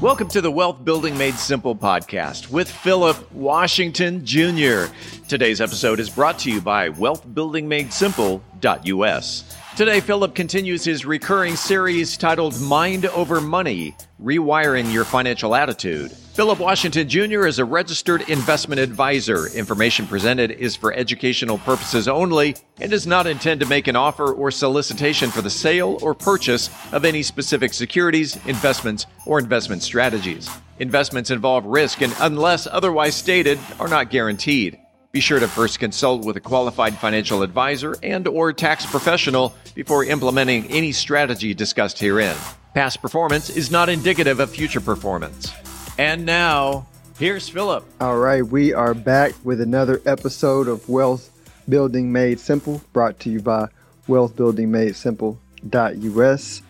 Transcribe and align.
Welcome 0.00 0.28
to 0.28 0.40
the 0.40 0.50
Wealth 0.50 0.82
Building 0.82 1.18
Made 1.18 1.34
Simple 1.34 1.76
podcast 1.76 2.50
with 2.50 2.70
Philip 2.70 3.30
Washington 3.32 4.24
Jr. 4.24 4.84
Today's 5.28 5.60
episode 5.60 6.00
is 6.00 6.08
brought 6.08 6.38
to 6.38 6.50
you 6.50 6.62
by 6.62 6.88
wealthbuildingmadesimple.us. 6.88 9.59
Today, 9.76 10.00
Philip 10.00 10.34
continues 10.34 10.84
his 10.84 11.06
recurring 11.06 11.54
series 11.54 12.16
titled 12.16 12.60
Mind 12.60 13.06
Over 13.06 13.40
Money 13.40 13.96
Rewiring 14.22 14.92
Your 14.92 15.04
Financial 15.04 15.54
Attitude. 15.54 16.10
Philip 16.10 16.58
Washington 16.58 17.08
Jr. 17.08 17.46
is 17.46 17.60
a 17.60 17.64
registered 17.64 18.28
investment 18.28 18.80
advisor. 18.80 19.46
Information 19.46 20.06
presented 20.06 20.50
is 20.50 20.74
for 20.74 20.92
educational 20.92 21.56
purposes 21.58 22.08
only 22.08 22.56
and 22.80 22.90
does 22.90 23.06
not 23.06 23.26
intend 23.26 23.60
to 23.60 23.66
make 23.66 23.86
an 23.86 23.96
offer 23.96 24.32
or 24.32 24.50
solicitation 24.50 25.30
for 25.30 25.40
the 25.40 25.48
sale 25.48 25.98
or 26.02 26.14
purchase 26.14 26.68
of 26.92 27.04
any 27.04 27.22
specific 27.22 27.72
securities, 27.72 28.36
investments, 28.46 29.06
or 29.24 29.38
investment 29.38 29.82
strategies. 29.82 30.50
Investments 30.80 31.30
involve 31.30 31.64
risk 31.64 32.02
and, 32.02 32.14
unless 32.20 32.66
otherwise 32.66 33.14
stated, 33.14 33.58
are 33.78 33.88
not 33.88 34.10
guaranteed. 34.10 34.78
Be 35.12 35.18
sure 35.18 35.40
to 35.40 35.48
first 35.48 35.80
consult 35.80 36.24
with 36.24 36.36
a 36.36 36.40
qualified 36.40 36.96
financial 36.96 37.42
advisor 37.42 37.96
and 38.00 38.28
or 38.28 38.52
tax 38.52 38.86
professional 38.86 39.52
before 39.74 40.04
implementing 40.04 40.66
any 40.66 40.92
strategy 40.92 41.52
discussed 41.52 41.98
herein. 41.98 42.36
Past 42.74 43.02
performance 43.02 43.50
is 43.50 43.72
not 43.72 43.88
indicative 43.88 44.38
of 44.38 44.50
future 44.50 44.80
performance. 44.80 45.52
And 45.98 46.24
now, 46.24 46.86
here's 47.18 47.48
Philip. 47.48 47.84
All 48.00 48.18
right, 48.18 48.46
we 48.46 48.72
are 48.72 48.94
back 48.94 49.32
with 49.42 49.60
another 49.60 50.00
episode 50.06 50.68
of 50.68 50.88
Wealth 50.88 51.28
Building 51.68 52.12
Made 52.12 52.38
Simple, 52.38 52.80
brought 52.92 53.18
to 53.20 53.30
you 53.30 53.40
by 53.40 53.66
wealthbuildingmadesimple.us, 54.06 56.62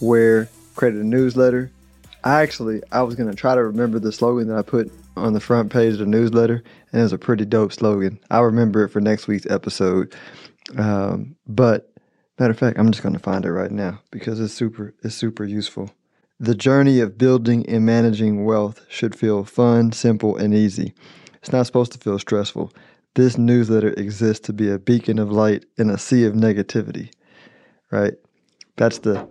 where 0.00 0.48
credit 0.74 1.04
newsletter. 1.04 1.70
I 2.24 2.42
actually, 2.42 2.82
I 2.90 3.02
was 3.02 3.14
going 3.14 3.30
to 3.30 3.36
try 3.36 3.54
to 3.54 3.62
remember 3.62 4.00
the 4.00 4.10
slogan 4.10 4.48
that 4.48 4.58
I 4.58 4.62
put 4.62 4.90
on 5.16 5.32
the 5.32 5.40
front 5.40 5.72
page 5.72 5.94
of 5.94 5.98
the 6.00 6.06
newsletter, 6.06 6.62
and 6.92 7.00
it 7.00 7.02
was 7.02 7.12
a 7.12 7.18
pretty 7.18 7.44
dope 7.44 7.72
slogan. 7.72 8.20
I'll 8.30 8.44
remember 8.44 8.84
it 8.84 8.90
for 8.90 9.00
next 9.00 9.28
week's 9.28 9.46
episode. 9.46 10.14
Um, 10.76 11.36
but 11.46 11.92
matter 12.38 12.50
of 12.50 12.58
fact, 12.58 12.78
I'm 12.78 12.90
just 12.90 13.02
going 13.02 13.14
to 13.14 13.18
find 13.18 13.44
it 13.44 13.52
right 13.52 13.70
now 13.70 14.00
because 14.10 14.40
it's 14.40 14.54
super, 14.54 14.94
it's 15.02 15.14
super 15.14 15.44
useful. 15.44 15.90
The 16.40 16.54
journey 16.54 17.00
of 17.00 17.16
building 17.16 17.68
and 17.68 17.86
managing 17.86 18.44
wealth 18.44 18.84
should 18.88 19.14
feel 19.14 19.44
fun, 19.44 19.92
simple, 19.92 20.36
and 20.36 20.52
easy. 20.52 20.92
It's 21.36 21.52
not 21.52 21.66
supposed 21.66 21.92
to 21.92 21.98
feel 21.98 22.18
stressful. 22.18 22.72
This 23.14 23.38
newsletter 23.38 23.90
exists 23.90 24.44
to 24.46 24.52
be 24.52 24.68
a 24.70 24.78
beacon 24.78 25.20
of 25.20 25.30
light 25.30 25.64
in 25.76 25.90
a 25.90 25.98
sea 25.98 26.24
of 26.24 26.34
negativity. 26.34 27.12
Right? 27.90 28.14
That's 28.76 28.98
the 28.98 29.28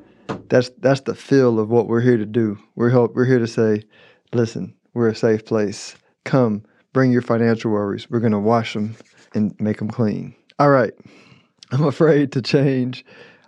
that's 0.48 0.70
that's 0.78 1.02
the 1.02 1.16
feel 1.16 1.60
of 1.60 1.70
what 1.70 1.88
we're 1.88 2.02
here 2.02 2.18
to 2.18 2.26
do. 2.26 2.58
We're 2.76 2.90
help, 2.90 3.14
we're 3.14 3.26
here 3.26 3.40
to 3.40 3.48
say, 3.48 3.84
listen, 4.32 4.74
we're 4.94 5.10
a 5.10 5.16
safe 5.16 5.46
place. 5.46 5.96
Come, 6.26 6.64
bring 6.94 7.12
your 7.12 7.22
financial 7.22 7.72
worries. 7.72 8.10
We're 8.10 8.20
going 8.20 8.32
to 8.32 8.40
wash 8.40 8.74
them 8.74 8.96
and 9.34 9.56
make 9.60 9.78
them 9.78 9.90
clean. 9.90 10.36
All 10.60 10.70
right. 10.70 10.94
I'm 11.72 11.86
afraid 11.86 12.32
to 12.34 12.42
change. 12.42 13.04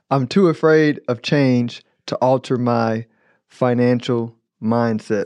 I'm 0.09 0.27
too 0.27 0.47
afraid 0.47 0.99
of 1.07 1.21
change 1.21 1.83
to 2.07 2.15
alter 2.17 2.57
my 2.57 3.05
financial 3.47 4.35
mindset. 4.61 5.25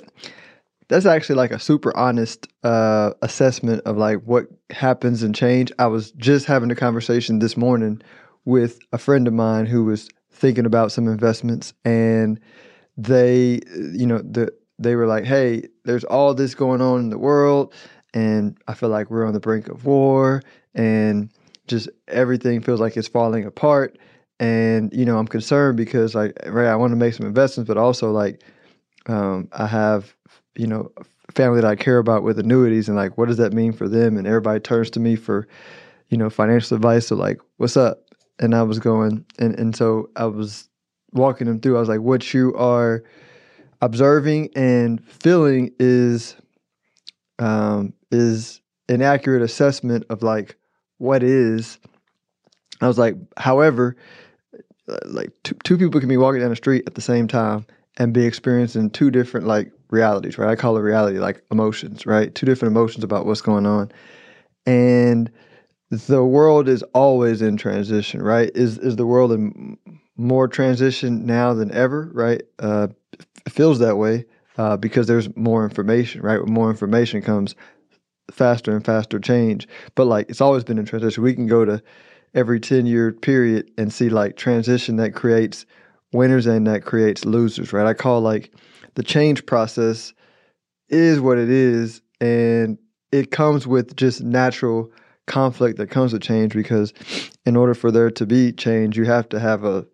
That's 0.89 1.05
actually 1.05 1.35
like 1.35 1.51
a 1.51 1.59
super 1.59 1.95
honest 1.95 2.47
uh, 2.63 3.11
assessment 3.21 3.83
of 3.85 3.97
like 3.97 4.21
what 4.23 4.47
happens 4.69 5.23
in 5.23 5.33
change. 5.33 5.71
I 5.79 5.87
was 5.87 6.11
just 6.13 6.45
having 6.45 6.71
a 6.71 6.75
conversation 6.75 7.39
this 7.39 7.55
morning 7.55 8.01
with 8.45 8.79
a 8.91 8.97
friend 8.97 9.27
of 9.27 9.33
mine 9.33 9.65
who 9.65 9.85
was 9.85 10.09
thinking 10.31 10.65
about 10.65 10.91
some 10.91 11.07
investments, 11.07 11.73
and 11.85 12.39
they, 12.97 13.59
you 13.93 14.07
know, 14.07 14.19
the 14.19 14.51
they 14.79 14.95
were 14.95 15.07
like, 15.07 15.25
"Hey, 15.25 15.67
there's 15.85 16.03
all 16.05 16.33
this 16.33 16.55
going 16.55 16.81
on 16.81 17.01
in 17.01 17.09
the 17.09 17.19
world, 17.19 17.73
and 18.13 18.57
I 18.67 18.73
feel 18.73 18.89
like 18.89 19.11
we're 19.11 19.25
on 19.25 19.33
the 19.33 19.39
brink 19.39 19.67
of 19.67 19.85
war, 19.85 20.41
and 20.73 21.29
just 21.67 21.89
everything 22.07 22.61
feels 22.61 22.79
like 22.79 22.97
it's 22.97 23.07
falling 23.07 23.45
apart." 23.45 23.97
and 24.39 24.91
you 24.93 25.05
know 25.05 25.17
i'm 25.17 25.27
concerned 25.27 25.77
because 25.77 26.15
like 26.15 26.33
right 26.47 26.67
i 26.67 26.75
want 26.75 26.91
to 26.91 26.95
make 26.95 27.13
some 27.13 27.25
investments 27.25 27.67
but 27.67 27.77
also 27.77 28.11
like 28.11 28.41
um, 29.07 29.47
i 29.53 29.67
have 29.67 30.15
you 30.55 30.67
know 30.67 30.91
family 31.31 31.61
that 31.61 31.69
i 31.69 31.75
care 31.75 31.97
about 31.97 32.23
with 32.23 32.39
annuities 32.39 32.87
and 32.87 32.97
like 32.97 33.17
what 33.17 33.27
does 33.27 33.37
that 33.37 33.53
mean 33.53 33.71
for 33.73 33.87
them 33.87 34.17
and 34.17 34.25
everybody 34.25 34.59
turns 34.59 34.89
to 34.89 34.99
me 34.99 35.15
for 35.15 35.47
you 36.09 36.17
know 36.17 36.29
financial 36.29 36.75
advice 36.75 37.07
so 37.07 37.15
like 37.15 37.39
what's 37.57 37.77
up 37.77 38.03
and 38.39 38.55
i 38.55 38.63
was 38.63 38.79
going 38.79 39.25
and, 39.37 39.57
and 39.59 39.75
so 39.75 40.09
i 40.15 40.25
was 40.25 40.69
walking 41.11 41.47
them 41.47 41.59
through 41.59 41.75
i 41.75 41.79
was 41.79 41.89
like 41.89 42.01
what 42.01 42.33
you 42.33 42.53
are 42.55 43.03
observing 43.81 44.49
and 44.55 45.03
feeling 45.05 45.71
is 45.79 46.35
um, 47.39 47.93
is 48.11 48.61
an 48.89 49.01
accurate 49.01 49.41
assessment 49.41 50.05
of 50.09 50.23
like 50.23 50.57
what 50.97 51.23
is 51.23 51.79
i 52.81 52.87
was 52.87 52.97
like 52.97 53.15
however 53.37 53.95
like 55.05 55.31
two, 55.43 55.55
two 55.63 55.77
people 55.77 55.99
can 55.99 56.09
be 56.09 56.17
walking 56.17 56.41
down 56.41 56.49
the 56.49 56.55
street 56.55 56.83
at 56.87 56.95
the 56.95 57.01
same 57.01 57.27
time 57.27 57.65
and 57.97 58.13
be 58.13 58.25
experiencing 58.25 58.89
two 58.89 59.11
different 59.11 59.47
like 59.47 59.71
realities, 59.89 60.37
right? 60.37 60.49
I 60.49 60.55
call 60.55 60.77
it 60.77 60.81
reality 60.81 61.19
like 61.19 61.43
emotions, 61.51 62.05
right? 62.05 62.33
Two 62.33 62.45
different 62.45 62.71
emotions 62.71 63.03
about 63.03 63.25
what's 63.25 63.41
going 63.41 63.65
on. 63.65 63.91
And 64.65 65.31
the 65.89 66.23
world 66.23 66.69
is 66.69 66.83
always 66.93 67.41
in 67.41 67.57
transition, 67.57 68.21
right? 68.21 68.51
Is 68.53 68.77
is 68.77 68.95
the 68.95 69.05
world 69.05 69.31
in 69.31 69.77
more 70.19 70.47
transition 70.47 71.25
now 71.25 71.53
than 71.53 71.71
ever, 71.71 72.09
right? 72.13 72.41
Uh, 72.59 72.89
feels 73.47 73.79
that 73.79 73.95
way 73.97 74.25
uh, 74.57 74.75
because 74.75 75.07
there's 75.07 75.33
more 75.37 75.63
information, 75.63 76.21
right? 76.21 76.39
With 76.39 76.49
more 76.49 76.69
information 76.69 77.21
comes 77.21 77.55
faster 78.29 78.75
and 78.75 78.85
faster 78.85 79.19
change. 79.19 79.67
But 79.95 80.05
like 80.05 80.29
it's 80.29 80.41
always 80.41 80.63
been 80.65 80.77
in 80.77 80.85
transition. 80.85 81.23
We 81.23 81.33
can 81.33 81.47
go 81.47 81.63
to 81.63 81.81
every 82.33 82.59
10 82.59 82.85
year 82.85 83.13
period 83.13 83.71
and 83.77 83.93
see 83.93 84.09
like 84.09 84.35
transition 84.35 84.97
that 84.97 85.15
creates 85.15 85.65
winners 86.11 86.45
and 86.45 86.67
that 86.67 86.83
creates 86.83 87.23
losers, 87.23 87.71
right? 87.71 87.87
I 87.87 87.93
call 87.93 88.19
like 88.19 88.51
the 88.95 89.03
change 89.03 89.45
process 89.45 90.13
is 90.89 91.21
what 91.21 91.37
it 91.37 91.49
is 91.49 92.01
and 92.19 92.77
it 93.11 93.31
comes 93.31 93.65
with 93.65 93.95
just 93.95 94.21
natural 94.21 94.91
conflict 95.27 95.77
that 95.77 95.87
comes 95.87 96.11
with 96.11 96.21
change 96.21 96.53
because 96.53 96.93
in 97.45 97.55
order 97.55 97.73
for 97.73 97.89
there 97.89 98.11
to 98.11 98.25
be 98.25 98.51
change, 98.51 98.97
you 98.97 99.05
have 99.05 99.29
to 99.29 99.39
have 99.39 99.63
a 99.63 99.85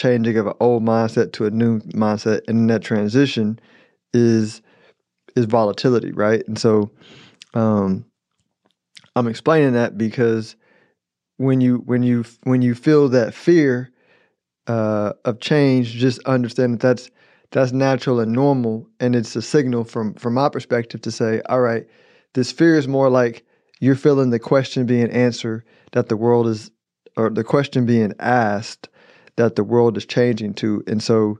changing 0.00 0.36
of 0.38 0.46
an 0.46 0.54
old 0.60 0.82
mindset 0.82 1.32
to 1.32 1.46
a 1.46 1.50
new 1.50 1.80
mindset 1.80 2.40
and 2.48 2.68
that 2.70 2.82
transition 2.82 3.58
is 4.14 4.62
is 5.36 5.44
volatility, 5.44 6.12
right? 6.12 6.42
And 6.48 6.58
so 6.58 6.90
um 7.54 8.04
I'm 9.14 9.28
explaining 9.28 9.74
that 9.74 9.98
because 9.98 10.56
when 11.36 11.60
you 11.60 11.78
when 11.86 12.02
you 12.02 12.24
when 12.44 12.62
you 12.62 12.74
feel 12.74 13.08
that 13.10 13.34
fear 13.34 13.90
uh, 14.66 15.12
of 15.24 15.40
change, 15.40 15.92
just 15.92 16.20
understand 16.26 16.74
that 16.74 16.80
that's 16.80 17.10
that's 17.50 17.72
natural 17.72 18.20
and 18.20 18.32
normal, 18.32 18.86
and 19.00 19.16
it's 19.16 19.34
a 19.34 19.42
signal 19.42 19.84
from 19.84 20.14
from 20.14 20.34
my 20.34 20.48
perspective 20.48 21.00
to 21.02 21.10
say, 21.10 21.42
all 21.48 21.60
right, 21.60 21.86
this 22.34 22.52
fear 22.52 22.78
is 22.78 22.86
more 22.86 23.10
like 23.10 23.44
you're 23.80 23.96
feeling 23.96 24.30
the 24.30 24.38
question 24.38 24.86
being 24.86 25.10
answered 25.10 25.64
that 25.92 26.08
the 26.08 26.16
world 26.16 26.46
is, 26.46 26.70
or 27.16 27.30
the 27.30 27.44
question 27.44 27.86
being 27.86 28.12
asked 28.20 28.88
that 29.44 29.56
the 29.56 29.64
world 29.64 29.96
is 29.96 30.06
changing 30.06 30.54
to, 30.54 30.82
and 30.86 31.02
so 31.02 31.38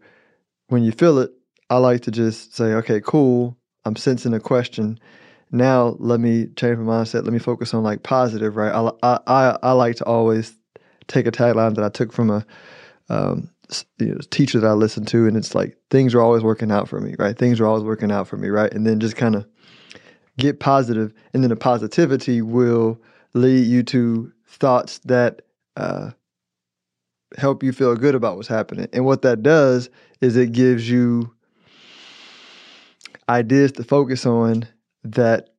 when 0.68 0.82
you 0.82 0.92
feel 0.92 1.18
it, 1.18 1.30
I 1.68 1.78
like 1.78 2.02
to 2.02 2.10
just 2.10 2.54
say, 2.54 2.74
okay, 2.74 3.00
cool, 3.00 3.56
I'm 3.84 3.96
sensing 3.96 4.34
a 4.34 4.40
question 4.40 4.98
now 5.52 5.96
let 5.98 6.20
me 6.20 6.46
change 6.56 6.78
my 6.78 7.02
mindset. 7.02 7.24
Let 7.24 7.32
me 7.32 7.38
focus 7.38 7.74
on 7.74 7.82
like 7.82 8.02
positive, 8.02 8.56
right? 8.56 8.72
I, 9.02 9.18
I, 9.26 9.58
I 9.62 9.72
like 9.72 9.96
to 9.96 10.04
always 10.04 10.54
take 11.08 11.26
a 11.26 11.32
tagline 11.32 11.74
that 11.74 11.84
I 11.84 11.88
took 11.88 12.12
from 12.12 12.30
a 12.30 12.46
um, 13.08 13.50
you 13.98 14.14
know, 14.14 14.18
teacher 14.30 14.60
that 14.60 14.66
I 14.66 14.72
listened 14.72 15.08
to, 15.08 15.26
and 15.26 15.36
it's 15.36 15.54
like 15.54 15.76
things 15.90 16.14
are 16.14 16.20
always 16.20 16.42
working 16.42 16.70
out 16.70 16.88
for 16.88 17.00
me, 17.00 17.16
right? 17.18 17.36
Things 17.36 17.60
are 17.60 17.66
always 17.66 17.84
working 17.84 18.12
out 18.12 18.28
for 18.28 18.36
me, 18.36 18.48
right? 18.48 18.72
And 18.72 18.86
then 18.86 19.00
just 19.00 19.16
kind 19.16 19.34
of 19.34 19.46
get 20.38 20.60
positive, 20.60 21.12
and 21.34 21.42
then 21.42 21.50
the 21.50 21.56
positivity 21.56 22.42
will 22.42 23.00
lead 23.34 23.66
you 23.66 23.82
to 23.84 24.32
thoughts 24.46 24.98
that 25.00 25.42
uh, 25.76 26.10
help 27.38 27.62
you 27.62 27.72
feel 27.72 27.94
good 27.96 28.14
about 28.14 28.36
what's 28.36 28.48
happening. 28.48 28.88
And 28.92 29.04
what 29.04 29.22
that 29.22 29.42
does 29.42 29.88
is 30.20 30.36
it 30.36 30.52
gives 30.52 30.88
you 30.88 31.32
ideas 33.28 33.72
to 33.72 33.84
focus 33.84 34.26
on 34.26 34.66
that 35.04 35.50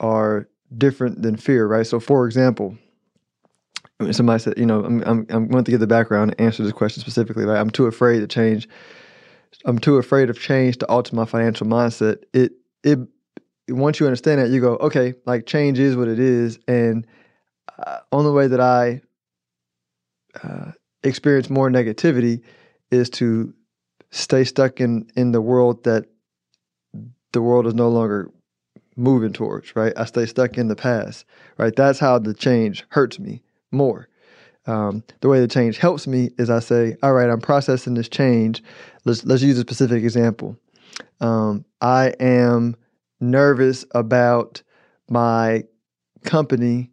are 0.00 0.48
different 0.76 1.22
than 1.22 1.36
fear, 1.36 1.66
right? 1.66 1.86
So, 1.86 1.98
for 2.00 2.26
example, 2.26 2.76
somebody 4.10 4.42
said, 4.42 4.54
you 4.58 4.66
know, 4.66 4.84
I'm 4.84 5.02
I'm 5.02 5.26
I'm 5.30 5.48
going 5.48 5.64
to 5.64 5.70
give 5.70 5.80
the 5.80 5.86
background 5.86 6.32
and 6.32 6.40
answer 6.40 6.62
this 6.62 6.72
question 6.72 7.00
specifically. 7.00 7.44
Right, 7.44 7.60
I'm 7.60 7.70
too 7.70 7.86
afraid 7.86 8.20
to 8.20 8.26
change. 8.26 8.68
I'm 9.64 9.78
too 9.78 9.96
afraid 9.96 10.30
of 10.30 10.40
change 10.40 10.78
to 10.78 10.88
alter 10.88 11.14
my 11.14 11.24
financial 11.24 11.66
mindset. 11.66 12.22
It 12.32 12.52
it 12.82 12.98
once 13.68 13.98
you 13.98 14.06
understand 14.06 14.40
that, 14.40 14.50
you 14.50 14.60
go, 14.60 14.76
okay, 14.76 15.14
like 15.24 15.46
change 15.46 15.78
is 15.78 15.96
what 15.96 16.08
it 16.08 16.18
is, 16.18 16.58
and 16.68 17.06
uh, 17.78 18.00
only 18.12 18.32
way 18.32 18.46
that 18.46 18.60
I 18.60 19.00
uh, 20.42 20.72
experience 21.04 21.50
more 21.50 21.70
negativity 21.70 22.42
is 22.90 23.10
to 23.10 23.54
stay 24.10 24.44
stuck 24.44 24.80
in 24.80 25.08
in 25.16 25.32
the 25.32 25.40
world 25.40 25.84
that 25.84 26.06
the 27.32 27.42
world 27.42 27.66
is 27.66 27.74
no 27.74 27.88
longer 27.88 28.30
moving 28.96 29.32
towards, 29.32 29.74
right? 29.74 29.92
I 29.96 30.04
stay 30.04 30.26
stuck 30.26 30.56
in 30.56 30.68
the 30.68 30.76
past, 30.76 31.24
right? 31.58 31.74
That's 31.74 31.98
how 31.98 32.18
the 32.18 32.32
change 32.34 32.84
hurts 32.90 33.18
me 33.18 33.42
more. 33.72 34.08
Um, 34.66 35.02
the 35.20 35.28
way 35.28 35.40
the 35.40 35.48
change 35.48 35.78
helps 35.78 36.06
me 36.06 36.30
is 36.38 36.48
I 36.48 36.60
say, 36.60 36.96
all 37.02 37.12
right, 37.12 37.28
I'm 37.28 37.40
processing 37.40 37.94
this 37.94 38.08
change. 38.08 38.62
Let's 39.04 39.24
let's 39.24 39.42
use 39.42 39.58
a 39.58 39.62
specific 39.62 40.02
example. 40.02 40.56
Um, 41.20 41.64
I 41.80 42.14
am 42.20 42.76
nervous 43.20 43.84
about 43.92 44.62
my 45.10 45.64
company 46.24 46.90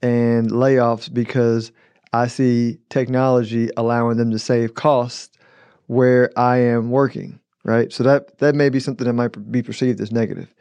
and 0.00 0.50
layoffs 0.50 1.12
because 1.12 1.70
I 2.12 2.26
see 2.26 2.78
technology 2.90 3.70
allowing 3.76 4.18
them 4.18 4.30
to 4.30 4.38
save 4.38 4.74
costs 4.74 5.36
where 5.86 6.30
I 6.36 6.58
am 6.58 6.90
working, 6.90 7.40
right? 7.64 7.92
So 7.92 8.02
that 8.04 8.38
that 8.38 8.54
may 8.54 8.68
be 8.68 8.80
something 8.80 9.06
that 9.06 9.12
might 9.12 9.50
be 9.50 9.62
perceived 9.62 10.00
as 10.00 10.12
negative. 10.12 10.52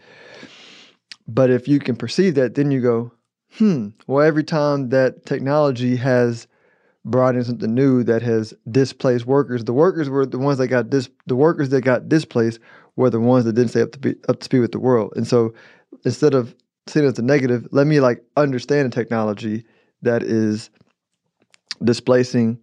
But 1.27 1.49
if 1.49 1.67
you 1.67 1.79
can 1.79 1.95
perceive 1.95 2.35
that, 2.35 2.55
then 2.55 2.71
you 2.71 2.81
go, 2.81 3.11
hmm, 3.57 3.89
well, 4.07 4.25
every 4.25 4.43
time 4.43 4.89
that 4.89 5.25
technology 5.25 5.95
has 5.97 6.47
brought 7.03 7.35
in 7.35 7.43
something 7.43 7.73
new 7.73 8.03
that 8.03 8.21
has 8.21 8.53
displaced 8.69 9.25
workers, 9.25 9.63
the 9.63 9.73
workers 9.73 10.09
were 10.09 10.25
the 10.25 10.39
ones 10.39 10.57
that 10.57 10.67
got 10.67 10.89
dis 10.89 11.09
the 11.27 11.35
workers 11.35 11.69
that 11.69 11.81
got 11.81 12.09
displaced 12.09 12.59
were 12.95 13.09
the 13.09 13.19
ones 13.19 13.45
that 13.45 13.53
didn't 13.53 13.71
stay 13.71 13.81
up 13.81 13.91
to 13.91 13.99
be 13.99 14.15
up 14.29 14.39
to 14.39 14.45
speed 14.45 14.59
with 14.59 14.71
the 14.71 14.79
world. 14.79 15.13
And 15.15 15.27
so 15.27 15.53
instead 16.05 16.33
of 16.33 16.55
seeing 16.87 17.05
it 17.05 17.09
as 17.09 17.19
a 17.19 17.23
negative, 17.23 17.67
let 17.71 17.87
me 17.87 17.99
like 17.99 18.23
understand 18.37 18.91
the 18.91 18.95
technology 18.95 19.65
that 20.01 20.23
is 20.23 20.69
displacing 21.83 22.59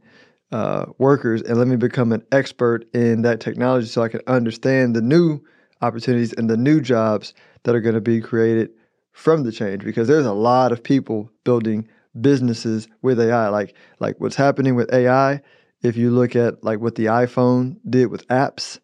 uh, 0.53 0.87
workers 0.99 1.43
and 1.43 1.59
let 1.59 1.69
me 1.69 1.77
become 1.77 2.13
an 2.13 2.25
expert 2.33 2.87
in 2.95 3.23
that 3.23 3.41
technology 3.41 3.87
so 3.87 4.03
I 4.03 4.09
can 4.09 4.21
understand 4.27 4.97
the 4.97 5.03
new 5.03 5.41
opportunities 5.83 6.33
and 6.33 6.49
the 6.49 6.57
new 6.57 6.81
jobs 6.81 7.35
that 7.65 7.75
are 7.75 7.81
going 7.81 7.95
to 7.95 8.01
be 8.01 8.21
created 8.21 8.71
from 9.13 9.43
the 9.43 9.53
change 9.53 9.85
because 9.85 10.09
there's 10.09 10.27
a 10.27 10.33
lot 10.33 10.73
of 10.73 10.83
people 10.83 11.31
building 11.45 11.87
businesses 12.21 12.89
with 13.03 13.21
AI 13.21 13.49
like 13.49 13.75
like 14.01 14.19
what's 14.21 14.37
happening 14.37 14.75
with 14.75 14.93
AI 14.93 15.41
if 15.83 15.97
you 15.97 16.11
look 16.11 16.35
at 16.35 16.63
like 16.65 16.81
what 16.81 16.95
the 16.95 17.07
iPhone 17.07 17.77
did 17.89 18.07
with 18.07 18.27
apps 18.29 18.79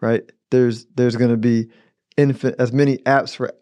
right 0.00 0.32
there's 0.50 0.86
there's 0.94 1.16
going 1.16 1.30
to 1.30 1.36
be 1.36 1.68
infin- 2.16 2.54
as 2.58 2.72
many 2.72 2.96
apps 2.98 3.36
for 3.36 3.52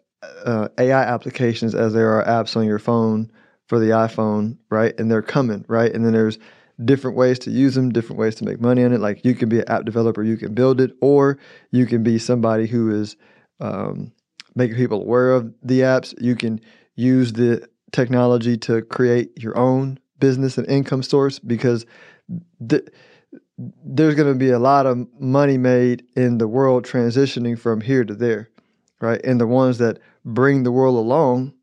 uh, 0.45 0.69
AI 0.77 1.03
applications 1.03 1.75
as 1.75 1.93
there 1.93 2.17
are 2.17 2.25
apps 2.25 2.55
on 2.55 2.65
your 2.65 2.79
phone 2.79 3.29
for 3.67 3.79
the 3.79 3.87
iPhone 3.87 4.57
right 4.69 4.93
and 4.99 5.09
they're 5.09 5.21
coming 5.21 5.65
right 5.67 5.93
and 5.93 6.05
then 6.05 6.13
there's 6.13 6.37
different 6.83 7.15
ways 7.15 7.39
to 7.39 7.51
use 7.51 7.75
them, 7.75 7.91
different 7.91 8.19
ways 8.19 8.35
to 8.35 8.45
make 8.45 8.59
money 8.59 8.83
on 8.83 8.91
it. 8.91 8.99
Like 8.99 9.23
you 9.23 9.33
can 9.33 9.49
be 9.49 9.59
an 9.59 9.69
app 9.69 9.85
developer, 9.85 10.23
you 10.23 10.37
can 10.37 10.53
build 10.53 10.81
it, 10.81 10.91
or 11.01 11.37
you 11.71 11.85
can 11.85 12.03
be 12.03 12.19
somebody 12.19 12.67
who 12.67 12.93
is 12.93 13.15
um, 13.59 14.11
making 14.55 14.75
people 14.75 15.01
aware 15.01 15.31
of 15.31 15.53
the 15.63 15.81
apps. 15.81 16.13
You 16.21 16.35
can 16.35 16.59
use 16.95 17.33
the 17.33 17.67
technology 17.91 18.57
to 18.57 18.81
create 18.81 19.31
your 19.41 19.57
own 19.57 19.99
business 20.19 20.57
and 20.57 20.67
income 20.67 21.03
source 21.03 21.39
because 21.39 21.85
th- 22.67 22.87
there's 23.57 24.15
going 24.15 24.31
to 24.31 24.37
be 24.37 24.49
a 24.49 24.59
lot 24.59 24.85
of 24.85 25.07
money 25.19 25.57
made 25.57 26.03
in 26.15 26.37
the 26.39 26.47
world 26.47 26.85
transitioning 26.85 27.57
from 27.57 27.79
here 27.79 28.03
to 28.03 28.13
there, 28.13 28.49
right? 28.99 29.21
And 29.23 29.39
the 29.39 29.47
ones 29.47 29.77
that 29.77 29.99
bring 30.25 30.63
the 30.63 30.73
world 30.73 30.97
along, 30.97 31.53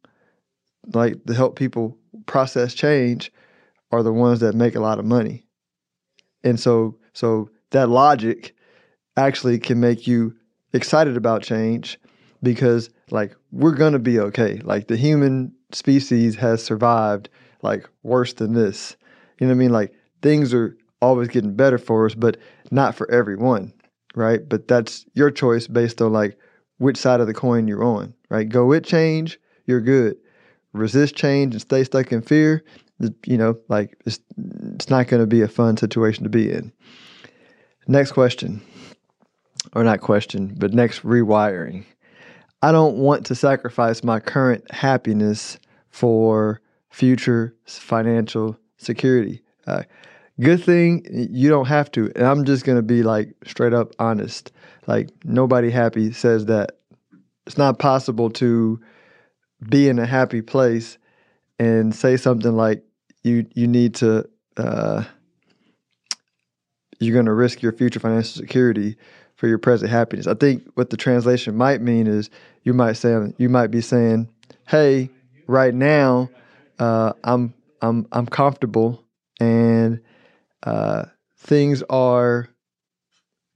like 0.93 1.25
to 1.26 1.34
help 1.34 1.56
people 1.56 1.96
process 2.26 2.75
change, 2.75 3.32
are 3.90 4.02
the 4.02 4.12
ones 4.12 4.40
that 4.40 4.55
make 4.55 4.75
a 4.75 4.81
lot 4.81 4.99
of 4.99 5.05
money. 5.05 5.46
And 6.44 6.58
so 6.58 6.99
so 7.12 7.50
that 7.70 7.88
logic 7.88 8.55
actually 9.17 9.58
can 9.58 9.81
make 9.81 10.06
you 10.06 10.34
excited 10.73 11.17
about 11.17 11.43
change 11.43 11.99
because 12.43 12.90
like 13.11 13.37
we're 13.50 13.75
going 13.75 13.93
to 13.93 13.99
be 13.99 14.19
okay. 14.19 14.61
Like 14.64 14.88
the 14.88 14.96
human 14.96 15.55
species 15.73 16.37
has 16.37 16.62
survived 16.62 17.29
like 17.62 17.88
worse 18.02 18.32
than 18.32 18.55
this. 18.55 18.96
You 19.38 19.46
know 19.46 19.52
what 19.52 19.56
I 19.56 19.58
mean? 19.58 19.73
Like 19.73 19.94
things 20.23 20.52
are 20.55 20.76
always 21.00 21.29
getting 21.29 21.55
better 21.55 21.79
for 21.79 22.06
us, 22.06 22.14
but 22.14 22.38
not 22.70 22.94
for 22.94 23.11
everyone, 23.11 23.73
right? 24.14 24.49
But 24.49 24.69
that's 24.69 25.05
your 25.14 25.31
choice 25.31 25.67
based 25.67 26.00
on 26.00 26.12
like 26.12 26.38
which 26.79 26.96
side 26.96 27.20
of 27.20 27.26
the 27.26 27.34
coin 27.34 27.69
you're 27.69 27.84
on, 27.84 28.14
right? 28.29 28.49
Go 28.49 28.67
with 28.67 28.84
change, 28.84 29.38
you're 29.67 29.81
good. 29.81 30.17
Resist 30.72 31.14
change 31.14 31.54
and 31.54 31.60
stay 31.60 31.84
stuck 31.84 32.12
in 32.12 32.22
fear, 32.22 32.64
you 33.26 33.36
know, 33.36 33.56
like 33.69 33.96
it's, 34.06 34.20
it's 34.74 34.88
not 34.88 35.06
going 35.06 35.20
to 35.20 35.26
be 35.26 35.42
a 35.42 35.48
fun 35.48 35.76
situation 35.76 36.24
to 36.24 36.30
be 36.30 36.50
in. 36.50 36.72
Next 37.88 38.12
question, 38.12 38.62
or 39.74 39.84
not 39.84 40.00
question, 40.00 40.54
but 40.56 40.72
next 40.72 41.02
rewiring. 41.02 41.84
I 42.62 42.72
don't 42.72 42.96
want 42.96 43.26
to 43.26 43.34
sacrifice 43.34 44.04
my 44.04 44.20
current 44.20 44.70
happiness 44.70 45.58
for 45.90 46.60
future 46.90 47.54
financial 47.66 48.56
security. 48.76 49.42
Uh, 49.66 49.82
good 50.40 50.62
thing 50.62 51.04
you 51.10 51.48
don't 51.48 51.66
have 51.66 51.90
to. 51.92 52.10
And 52.14 52.24
I'm 52.24 52.44
just 52.44 52.64
going 52.64 52.78
to 52.78 52.82
be 52.82 53.02
like 53.02 53.34
straight 53.44 53.72
up 53.72 53.92
honest. 53.98 54.52
Like, 54.86 55.10
nobody 55.24 55.70
happy 55.70 56.12
says 56.12 56.46
that. 56.46 56.78
It's 57.44 57.58
not 57.58 57.80
possible 57.80 58.30
to 58.30 58.80
be 59.69 59.88
in 59.88 59.99
a 59.99 60.06
happy 60.06 60.43
place 60.43 60.99
and 61.59 61.94
say 61.94 62.17
something 62.17 62.56
like, 62.56 62.82
you 63.23 63.47
you 63.55 63.69
need 63.69 63.94
to 63.97 64.29
uh, 64.56 65.05
you're 66.99 67.14
going 67.14 67.26
to 67.26 67.32
risk 67.32 67.62
your 67.62 67.73
future 67.73 68.00
financial 68.00 68.41
security 68.41 68.97
for 69.37 69.47
your 69.47 69.59
present 69.59 69.91
happiness. 69.91 70.26
I 70.26 70.35
think 70.35 70.64
what 70.75 70.91
the 70.91 70.97
translation 70.97 71.56
might 71.56 71.81
mean 71.81 72.06
is 72.06 72.31
you 72.64 72.75
might 72.75 72.94
say 72.94 73.32
you 73.38 73.49
might 73.49 73.69
be 73.69 73.81
saying, 73.81 74.29
"Hey, 74.67 75.11
right 75.47 75.75
now, 75.75 76.31
uh, 76.79 77.12
I'm 77.25 77.55
I'm 77.81 78.06
I'm 78.12 78.26
comfortable 78.26 79.05
and 79.41 80.00
uh, 80.65 81.05
things 81.38 81.82
are 81.91 82.49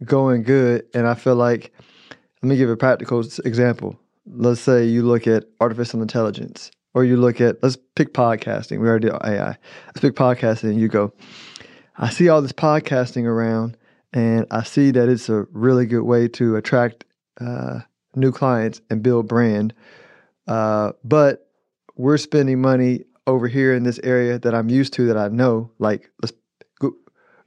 going 0.05 0.43
good, 0.43 0.87
and 0.94 1.06
I 1.06 1.14
feel 1.14 1.37
like." 1.37 1.73
Let 2.43 2.50
me 2.50 2.56
give 2.59 2.69
a 2.69 2.76
practical 2.76 3.25
example. 3.44 3.99
Let's 4.26 4.61
say 4.61 4.84
you 4.84 5.02
look 5.02 5.26
at 5.26 5.44
artificial 5.61 6.02
intelligence 6.02 6.70
or 6.94 7.05
you 7.05 7.17
look 7.17 7.40
at 7.40 7.62
let's 7.62 7.76
pick 7.94 8.12
podcasting. 8.12 8.81
We 8.81 8.88
already 8.88 9.08
do 9.08 9.14
AI. 9.23 9.56
Let's 9.87 10.00
pick 10.00 10.14
podcasting. 10.14 10.70
And 10.70 10.81
you 10.81 10.88
go, 10.88 11.12
I 11.96 12.11
see 12.11 12.28
all 12.28 12.43
this 12.43 12.52
podcasting 12.52 13.25
around, 13.25 13.76
and 14.12 14.46
I 14.50 14.62
see 14.64 14.90
that 14.90 15.08
it's 15.08 15.28
a 15.28 15.46
really 15.52 15.87
good 15.87 16.02
way 16.02 16.28
to 16.28 16.56
attract 16.56 17.05
uh, 17.40 17.81
new 18.14 18.32
clients 18.32 18.80
and 18.90 19.02
build 19.02 19.28
brand. 19.28 19.75
Uh, 20.47 20.92
but 21.04 21.50
we're 21.97 22.18
spending 22.18 22.61
money 22.61 23.04
over 23.26 23.49
here 23.49 23.75
in 23.75 23.83
this 23.83 23.99
area 24.02 24.38
that 24.38 24.54
I'm 24.54 24.68
used 24.68 24.92
to 24.95 25.06
that 25.06 25.16
I 25.16 25.28
know, 25.28 25.71
like 25.78 26.11
let's 26.23 26.33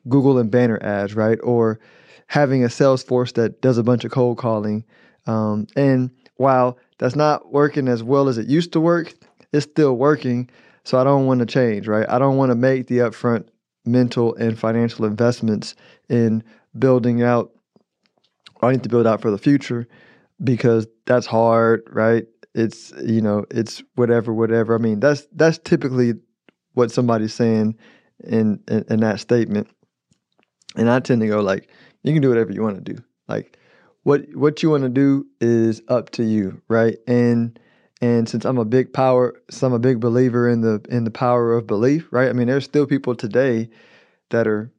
Google 0.07 0.37
and 0.37 0.49
banner 0.49 0.79
ads, 0.81 1.15
right? 1.15 1.39
Or 1.43 1.79
having 2.27 2.63
a 2.63 2.69
sales 2.69 3.03
force 3.03 3.31
that 3.33 3.61
does 3.61 3.77
a 3.77 3.83
bunch 3.83 4.05
of 4.05 4.11
cold 4.11 4.37
calling. 4.37 4.85
Um, 5.27 5.67
and 5.75 6.11
while 6.39 6.77
that's 6.97 7.15
not 7.15 7.51
working 7.51 7.87
as 7.87 8.01
well 8.01 8.29
as 8.29 8.37
it 8.37 8.47
used 8.47 8.71
to 8.73 8.79
work, 8.79 9.13
it's 9.51 9.65
still 9.65 9.95
working. 9.95 10.49
So 10.85 10.97
I 10.97 11.03
don't 11.03 11.25
want 11.25 11.41
to 11.41 11.45
change, 11.45 11.87
right? 11.87 12.07
I 12.09 12.17
don't 12.17 12.37
want 12.37 12.51
to 12.51 12.55
make 12.55 12.87
the 12.87 12.99
upfront 12.99 13.47
mental 13.85 14.35
and 14.35 14.57
financial 14.57 15.05
investments 15.05 15.75
in 16.07 16.43
building 16.77 17.21
out. 17.21 17.51
I 18.61 18.71
need 18.71 18.83
to 18.83 18.89
build 18.89 19.05
out 19.05 19.21
for 19.21 19.31
the 19.31 19.37
future 19.37 19.87
because 20.43 20.87
that's 21.05 21.25
hard, 21.25 21.83
right? 21.91 22.25
It's 22.55 22.93
you 23.03 23.21
know, 23.21 23.45
it's 23.51 23.83
whatever, 23.95 24.33
whatever. 24.33 24.75
I 24.75 24.77
mean, 24.77 24.99
that's 25.01 25.27
that's 25.33 25.57
typically 25.57 26.13
what 26.73 26.91
somebody's 26.91 27.33
saying 27.33 27.77
in, 28.23 28.61
in, 28.67 28.85
in 28.89 28.99
that 29.01 29.19
statement. 29.19 29.67
And 30.77 30.89
I 30.89 30.99
tend 31.01 31.21
to 31.21 31.27
go 31.27 31.41
like, 31.41 31.69
you 32.03 32.13
can 32.13 32.21
do 32.21 32.29
whatever 32.29 32.51
you 32.51 32.61
want 32.61 32.83
to 32.83 32.93
do. 32.93 33.03
Like, 33.27 33.57
what 34.09 34.27
what 34.33 34.63
you 34.63 34.71
want 34.71 34.81
to 34.81 34.89
do 34.89 35.27
is 35.39 35.83
up 35.87 36.09
to 36.09 36.23
you, 36.23 36.59
right? 36.67 36.97
And 37.05 37.59
and 38.01 38.27
since 38.27 38.43
I'm 38.43 38.57
a 38.57 38.65
big 38.65 38.91
power, 38.91 39.39
I'm 39.61 39.73
a 39.73 39.77
big 39.77 39.99
believer 39.99 40.49
in 40.49 40.61
the 40.61 40.83
in 40.89 41.03
the 41.03 41.11
power 41.11 41.53
of 41.53 41.67
belief, 41.67 42.07
right? 42.09 42.27
I 42.27 42.33
mean, 42.33 42.47
there's 42.47 42.65
still 42.65 42.87
people 42.87 43.13
today 43.13 43.69
that 44.31 44.47
are 44.47 44.71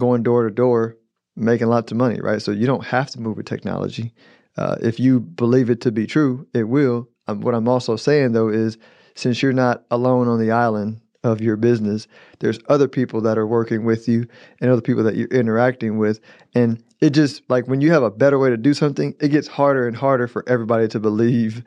going 0.00 0.24
door 0.24 0.42
to 0.42 0.50
door 0.50 0.96
making 1.36 1.68
lots 1.68 1.92
of 1.92 1.96
money, 1.96 2.20
right? 2.20 2.42
So 2.42 2.50
you 2.50 2.66
don't 2.66 2.84
have 2.84 3.08
to 3.12 3.20
move 3.20 3.36
with 3.36 3.46
technology. 3.46 4.12
Uh, 4.56 4.74
if 4.82 4.98
you 4.98 5.20
believe 5.20 5.70
it 5.70 5.80
to 5.82 5.92
be 5.92 6.04
true, 6.04 6.48
it 6.52 6.64
will. 6.64 7.08
Um, 7.28 7.40
what 7.40 7.54
I'm 7.54 7.68
also 7.68 7.94
saying 7.94 8.32
though 8.32 8.48
is, 8.48 8.78
since 9.14 9.42
you're 9.44 9.52
not 9.52 9.84
alone 9.92 10.26
on 10.26 10.40
the 10.40 10.50
island 10.50 11.00
of 11.24 11.40
your 11.40 11.56
business, 11.56 12.06
there's 12.40 12.58
other 12.68 12.88
people 12.88 13.20
that 13.20 13.38
are 13.38 13.46
working 13.46 13.84
with 13.84 14.08
you 14.08 14.26
and 14.60 14.70
other 14.70 14.82
people 14.82 15.04
that 15.04 15.16
you're 15.16 15.28
interacting 15.28 15.98
with, 15.98 16.20
and 16.54 16.82
it 17.00 17.10
just 17.10 17.42
like 17.48 17.66
when 17.66 17.80
you 17.80 17.92
have 17.92 18.02
a 18.02 18.10
better 18.10 18.38
way 18.38 18.50
to 18.50 18.56
do 18.56 18.74
something, 18.74 19.14
it 19.20 19.28
gets 19.28 19.48
harder 19.48 19.86
and 19.86 19.96
harder 19.96 20.28
for 20.28 20.44
everybody 20.48 20.88
to 20.88 21.00
believe 21.00 21.64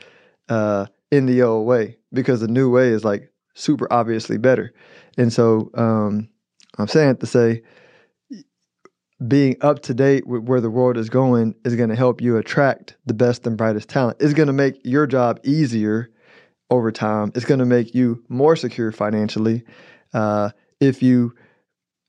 uh, 0.50 0.86
in 1.12 1.26
the 1.26 1.42
old 1.42 1.68
way 1.68 1.98
because 2.14 2.40
the 2.40 2.48
new 2.48 2.70
way 2.70 2.90
is 2.90 3.04
like 3.04 3.32
super 3.54 3.92
obviously 3.92 4.38
better. 4.38 4.74
And 5.18 5.32
so 5.32 5.72
um, 5.76 6.30
I'm 6.78 6.88
saying 6.88 7.12
it 7.12 7.20
to 7.22 7.26
say, 7.26 7.64
being 9.28 9.56
up 9.62 9.82
to 9.84 9.94
date 9.94 10.28
with 10.28 10.44
where 10.44 10.60
the 10.60 10.70
world 10.70 10.98
is 10.98 11.10
going 11.10 11.56
is 11.64 11.76
going 11.76 11.90
to 11.90 11.96
help 11.96 12.20
you 12.22 12.38
attract 12.38 12.98
the 13.06 13.14
best 13.14 13.48
and 13.48 13.58
brightest 13.58 13.88
talent. 13.88 14.18
It's 14.20 14.34
going 14.34 14.48
to 14.48 14.54
make 14.54 14.80
your 14.84 15.08
job 15.08 15.40
easier 15.44 16.10
over 16.70 16.92
time. 16.92 17.32
It's 17.36 17.46
going 17.46 17.60
to 17.60 17.66
make 17.66 17.94
you 17.94 18.24
more 18.28 18.56
secure 18.56 18.92
financially 18.92 19.64
uh, 20.14 20.52
if 20.80 21.02
you 21.04 21.34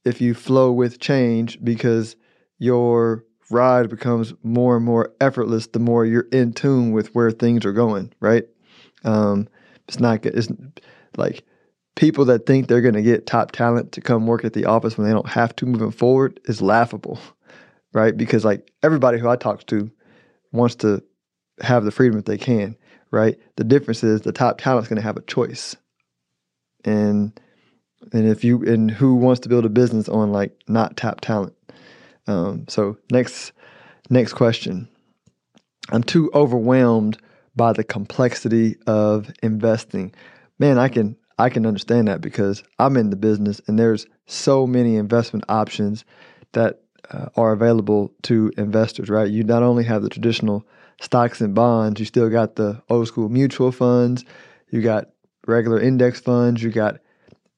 if 0.04 0.20
you 0.20 0.34
flow 0.34 0.70
with 0.70 1.00
change 1.00 1.62
because 1.64 2.16
your 2.58 3.24
ride 3.50 3.90
becomes 3.90 4.32
more 4.42 4.76
and 4.76 4.84
more 4.84 5.12
effortless 5.20 5.66
the 5.68 5.78
more 5.78 6.04
you're 6.04 6.28
in 6.32 6.52
tune 6.52 6.92
with 6.92 7.14
where 7.14 7.30
things 7.30 7.64
are 7.64 7.72
going. 7.72 8.12
Right? 8.20 8.44
Um, 9.04 9.48
it's 9.88 10.00
not 10.00 10.22
good. 10.22 10.36
It's 10.36 10.48
like 11.16 11.44
people 11.96 12.24
that 12.26 12.46
think 12.46 12.68
they're 12.68 12.80
going 12.80 12.94
to 12.94 13.02
get 13.02 13.26
top 13.26 13.52
talent 13.52 13.92
to 13.92 14.00
come 14.00 14.26
work 14.26 14.44
at 14.44 14.52
the 14.52 14.66
office 14.66 14.96
when 14.96 15.06
they 15.06 15.12
don't 15.12 15.28
have 15.28 15.56
to 15.56 15.66
moving 15.66 15.90
forward 15.90 16.38
is 16.44 16.62
laughable, 16.62 17.18
right? 17.92 18.16
Because 18.16 18.44
like 18.44 18.70
everybody 18.82 19.18
who 19.18 19.28
I 19.28 19.36
talk 19.36 19.66
to 19.66 19.90
wants 20.52 20.76
to 20.76 21.02
have 21.60 21.84
the 21.84 21.90
freedom 21.90 22.18
if 22.18 22.26
they 22.26 22.38
can, 22.38 22.76
right? 23.10 23.38
The 23.56 23.64
difference 23.64 24.02
is 24.02 24.22
the 24.22 24.32
top 24.32 24.58
talent's 24.58 24.88
going 24.88 24.96
to 24.96 25.02
have 25.02 25.16
a 25.16 25.22
choice, 25.22 25.76
and 26.84 27.38
and 28.12 28.26
if 28.28 28.44
you 28.44 28.62
and 28.64 28.90
who 28.90 29.14
wants 29.16 29.40
to 29.40 29.48
build 29.48 29.64
a 29.64 29.70
business 29.70 30.08
on 30.08 30.32
like 30.32 30.56
not 30.68 30.96
top 30.96 31.20
talent. 31.20 31.54
Um, 32.26 32.66
so 32.68 32.96
next 33.10 33.52
next 34.10 34.32
question. 34.34 34.88
I'm 35.90 36.02
too 36.02 36.30
overwhelmed 36.34 37.18
by 37.54 37.72
the 37.72 37.84
complexity 37.84 38.76
of 38.86 39.30
investing. 39.42 40.12
Man, 40.58 40.78
I 40.78 40.88
can 40.88 41.16
I 41.38 41.48
can 41.48 41.66
understand 41.66 42.08
that 42.08 42.20
because 42.20 42.62
I'm 42.78 42.96
in 42.96 43.10
the 43.10 43.16
business 43.16 43.60
and 43.66 43.78
there's 43.78 44.06
so 44.26 44.66
many 44.66 44.96
investment 44.96 45.44
options 45.48 46.04
that 46.52 46.80
uh, 47.10 47.28
are 47.36 47.52
available 47.52 48.12
to 48.22 48.50
investors, 48.56 49.08
right? 49.08 49.30
You 49.30 49.44
not 49.44 49.62
only 49.62 49.84
have 49.84 50.02
the 50.02 50.08
traditional 50.08 50.66
stocks 51.00 51.40
and 51.40 51.54
bonds, 51.54 52.00
you 52.00 52.06
still 52.06 52.30
got 52.30 52.56
the 52.56 52.82
old 52.88 53.08
school 53.08 53.28
mutual 53.28 53.72
funds, 53.72 54.24
you 54.70 54.82
got 54.82 55.08
regular 55.46 55.80
index 55.80 56.20
funds, 56.20 56.62
you 56.62 56.70
got 56.70 56.98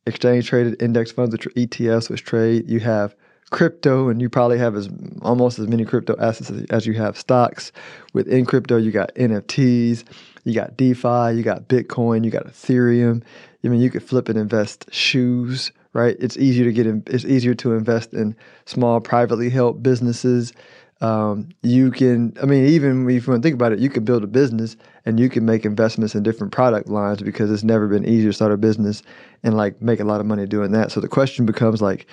exchange 0.06 0.48
traded 0.48 0.80
index 0.82 1.12
funds, 1.12 1.32
which 1.32 1.46
are 1.46 1.50
ETFs, 1.50 2.10
which 2.10 2.24
trade. 2.24 2.68
You 2.68 2.80
have 2.80 3.14
crypto, 3.50 4.08
and 4.08 4.20
you 4.20 4.28
probably 4.28 4.58
have 4.58 4.74
as 4.74 4.88
almost 5.22 5.58
as 5.58 5.68
many 5.68 5.84
crypto 5.84 6.16
assets 6.18 6.50
as, 6.50 6.64
as 6.70 6.86
you 6.86 6.94
have 6.94 7.16
stocks. 7.16 7.72
Within 8.12 8.44
crypto, 8.44 8.76
you 8.76 8.90
got 8.90 9.14
NFTs, 9.14 10.04
you 10.44 10.54
got 10.54 10.76
DeFi, 10.76 11.36
you 11.36 11.42
got 11.42 11.68
Bitcoin, 11.68 12.24
you 12.24 12.30
got 12.30 12.46
Ethereum. 12.46 13.22
I 13.64 13.68
mean, 13.68 13.80
you 13.80 13.90
could 13.90 14.02
flip 14.02 14.28
and 14.28 14.38
invest 14.38 14.86
shoes, 14.92 15.72
right? 15.92 16.16
It's 16.18 16.36
easier 16.36 16.64
to 16.64 16.72
get 16.72 16.86
in, 16.86 17.02
it's 17.06 17.24
easier 17.24 17.54
to 17.54 17.74
invest 17.74 18.12
in 18.12 18.36
small 18.66 19.00
privately 19.00 19.50
held 19.50 19.82
businesses. 19.82 20.52
Um, 21.00 21.50
you 21.62 21.92
can, 21.92 22.36
I 22.42 22.46
mean, 22.46 22.66
even 22.66 23.08
if 23.08 23.26
you 23.26 23.32
want 23.32 23.42
to 23.42 23.46
think 23.46 23.54
about 23.54 23.72
it, 23.72 23.78
you 23.78 23.88
can 23.88 24.04
build 24.04 24.24
a 24.24 24.26
business 24.26 24.76
and 25.04 25.20
you 25.20 25.28
can 25.28 25.44
make 25.44 25.64
investments 25.64 26.14
in 26.14 26.24
different 26.24 26.52
product 26.52 26.88
lines 26.88 27.22
because 27.22 27.50
it's 27.50 27.62
never 27.62 27.86
been 27.86 28.04
easier 28.04 28.30
to 28.30 28.32
start 28.32 28.52
a 28.52 28.56
business 28.56 29.02
and 29.44 29.56
like 29.56 29.80
make 29.80 30.00
a 30.00 30.04
lot 30.04 30.20
of 30.20 30.26
money 30.26 30.46
doing 30.46 30.72
that. 30.72 30.90
So 30.90 31.00
the 31.00 31.08
question 31.08 31.46
becomes 31.46 31.80
like, 31.80 32.06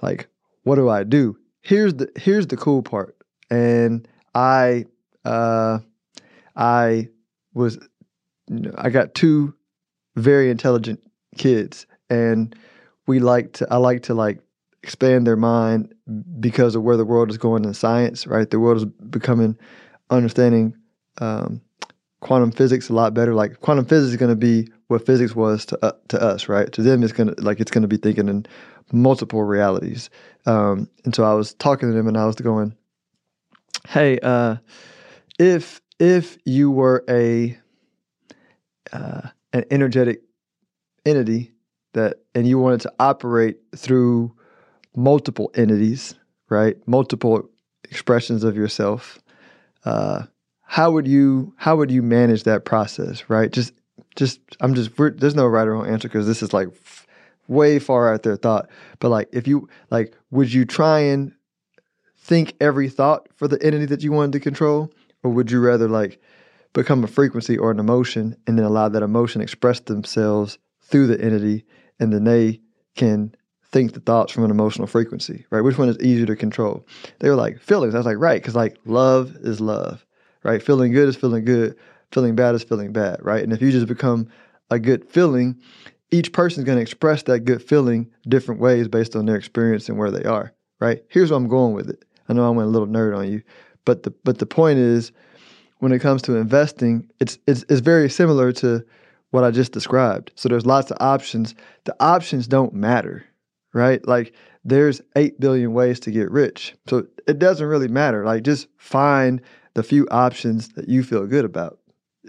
like, 0.00 0.28
what 0.62 0.76
do 0.76 0.88
I 0.88 1.04
do? 1.04 1.36
Here's 1.60 1.94
the 1.94 2.10
here's 2.16 2.46
the 2.46 2.56
cool 2.56 2.82
part, 2.82 3.16
and 3.50 4.06
I 4.34 4.86
uh, 5.24 5.80
I 6.56 7.08
was 7.52 7.78
you 8.48 8.60
know, 8.60 8.74
I 8.78 8.90
got 8.90 9.14
two 9.14 9.54
very 10.16 10.50
intelligent 10.50 11.00
kids, 11.36 11.86
and 12.08 12.54
we 13.06 13.18
like 13.18 13.54
to 13.54 13.66
I 13.70 13.76
like 13.76 14.02
to 14.04 14.14
like 14.14 14.40
expand 14.82 15.26
their 15.26 15.36
mind 15.36 15.94
because 16.40 16.74
of 16.74 16.82
where 16.82 16.96
the 16.96 17.04
world 17.04 17.30
is 17.30 17.38
going 17.38 17.64
in 17.64 17.74
science. 17.74 18.26
Right, 18.26 18.48
the 18.48 18.60
world 18.60 18.78
is 18.78 18.84
becoming 18.84 19.56
understanding 20.10 20.76
um, 21.20 21.60
quantum 22.20 22.50
physics 22.50 22.88
a 22.88 22.94
lot 22.94 23.14
better. 23.14 23.34
Like 23.34 23.60
quantum 23.60 23.84
physics 23.84 24.10
is 24.10 24.16
going 24.16 24.30
to 24.30 24.36
be 24.36 24.68
what 24.88 25.04
physics 25.04 25.34
was 25.34 25.66
to 25.66 25.84
uh, 25.84 25.92
to 26.08 26.20
us, 26.20 26.48
right? 26.48 26.72
To 26.72 26.82
them, 26.82 27.02
it's 27.02 27.12
gonna 27.12 27.34
like 27.38 27.60
it's 27.60 27.70
gonna 27.70 27.88
be 27.88 27.98
thinking 27.98 28.28
in 28.28 28.46
multiple 28.92 29.42
realities. 29.42 30.10
Um, 30.46 30.88
and 31.04 31.14
so 31.14 31.24
I 31.24 31.34
was 31.34 31.54
talking 31.54 31.88
to 31.90 31.94
them, 31.94 32.08
and 32.08 32.16
I 32.16 32.26
was 32.26 32.36
going, 32.36 32.74
"Hey, 33.86 34.18
uh, 34.22 34.56
if 35.38 35.80
if 35.98 36.38
you 36.44 36.70
were 36.70 37.04
a 37.08 37.58
uh, 38.92 39.28
an 39.52 39.64
energetic 39.70 40.22
entity 41.04 41.52
that, 41.92 42.16
and 42.34 42.46
you 42.46 42.58
wanted 42.58 42.80
to 42.82 42.92
operate 42.98 43.58
through 43.76 44.34
multiple 44.98 45.50
entities, 45.54 46.14
right? 46.48 46.76
Multiple 46.86 47.48
expressions 47.84 48.44
of 48.44 48.56
yourself." 48.56 49.18
Uh, 49.84 50.24
how 50.70 50.90
would 50.90 51.08
you 51.08 51.52
how 51.56 51.74
would 51.74 51.90
you 51.90 52.02
manage 52.02 52.42
that 52.42 52.66
process 52.66 53.24
right 53.28 53.52
just 53.52 53.72
just 54.16 54.38
i'm 54.60 54.74
just 54.74 54.90
there's 54.96 55.34
no 55.34 55.46
right 55.46 55.66
or 55.66 55.72
wrong 55.72 55.88
answer 55.88 56.08
because 56.08 56.26
this 56.26 56.42
is 56.42 56.52
like 56.52 56.68
f- 56.68 57.06
way 57.48 57.78
far 57.78 58.12
out 58.12 58.22
there 58.22 58.36
thought 58.36 58.68
but 59.00 59.08
like 59.08 59.28
if 59.32 59.48
you 59.48 59.66
like 59.90 60.14
would 60.30 60.52
you 60.52 60.66
try 60.66 61.00
and 61.00 61.32
think 62.18 62.52
every 62.60 62.90
thought 62.90 63.28
for 63.34 63.48
the 63.48 63.60
entity 63.62 63.86
that 63.86 64.02
you 64.02 64.12
wanted 64.12 64.32
to 64.32 64.40
control 64.40 64.92
or 65.22 65.30
would 65.30 65.50
you 65.50 65.58
rather 65.58 65.88
like 65.88 66.20
become 66.74 67.02
a 67.02 67.08
frequency 67.08 67.56
or 67.56 67.70
an 67.70 67.78
emotion 67.78 68.36
and 68.46 68.58
then 68.58 68.66
allow 68.66 68.90
that 68.90 69.02
emotion 69.02 69.40
express 69.40 69.80
themselves 69.80 70.58
through 70.82 71.06
the 71.06 71.18
entity 71.18 71.64
and 71.98 72.12
then 72.12 72.24
they 72.24 72.60
can 72.94 73.34
think 73.70 73.92
the 73.92 74.00
thoughts 74.00 74.32
from 74.32 74.44
an 74.44 74.50
emotional 74.50 74.86
frequency 74.86 75.44
right 75.50 75.60
which 75.60 75.78
one 75.78 75.88
is 75.88 75.98
easier 76.00 76.26
to 76.26 76.36
control 76.36 76.86
they 77.20 77.28
were 77.28 77.36
like 77.36 77.60
feelings 77.60 77.94
i 77.94 77.98
was 77.98 78.06
like 78.06 78.18
right 78.18 78.40
because 78.40 78.54
like 78.54 78.76
love 78.84 79.36
is 79.42 79.60
love 79.60 80.04
right? 80.42 80.62
Feeling 80.62 80.92
good 80.92 81.08
is 81.08 81.16
feeling 81.16 81.44
good, 81.44 81.76
feeling 82.12 82.34
bad 82.34 82.54
is 82.54 82.64
feeling 82.64 82.92
bad, 82.92 83.18
right? 83.22 83.42
And 83.42 83.52
if 83.52 83.60
you 83.60 83.70
just 83.70 83.86
become 83.86 84.28
a 84.70 84.78
good 84.78 85.08
feeling, 85.08 85.60
each 86.10 86.32
person's 86.32 86.64
going 86.64 86.78
to 86.78 86.82
express 86.82 87.22
that 87.24 87.40
good 87.40 87.62
feeling 87.62 88.10
different 88.28 88.60
ways 88.60 88.88
based 88.88 89.14
on 89.14 89.26
their 89.26 89.36
experience 89.36 89.88
and 89.88 89.98
where 89.98 90.10
they 90.10 90.24
are, 90.24 90.52
right? 90.80 91.02
Here's 91.08 91.30
where 91.30 91.36
I'm 91.36 91.48
going 91.48 91.74
with 91.74 91.90
it. 91.90 92.04
I 92.28 92.32
know 92.32 92.46
I 92.46 92.50
went 92.50 92.68
a 92.68 92.70
little 92.70 92.88
nerd 92.88 93.16
on 93.16 93.30
you, 93.30 93.42
but 93.84 94.02
the 94.02 94.10
but 94.24 94.38
the 94.38 94.46
point 94.46 94.78
is, 94.78 95.12
when 95.78 95.92
it 95.92 96.00
comes 96.00 96.22
to 96.22 96.36
investing, 96.36 97.08
it's 97.20 97.38
it's 97.46 97.64
it's 97.68 97.80
very 97.80 98.10
similar 98.10 98.52
to 98.52 98.84
what 99.30 99.44
I 99.44 99.50
just 99.50 99.72
described. 99.72 100.32
So 100.34 100.48
there's 100.48 100.66
lots 100.66 100.90
of 100.90 100.98
options. 101.00 101.54
The 101.84 101.96
options 102.00 102.46
don't 102.46 102.74
matter, 102.74 103.24
right? 103.72 104.06
Like 104.06 104.34
there's 104.64 105.00
8 105.16 105.40
billion 105.40 105.72
ways 105.72 106.00
to 106.00 106.10
get 106.10 106.30
rich. 106.30 106.74
So 106.88 107.06
it 107.26 107.38
doesn't 107.38 107.66
really 107.66 107.88
matter. 107.88 108.24
Like 108.24 108.42
just 108.42 108.68
find 108.76 109.40
the 109.74 109.82
few 109.82 110.06
options 110.10 110.68
that 110.70 110.88
you 110.88 111.02
feel 111.02 111.26
good 111.26 111.44
about. 111.44 111.78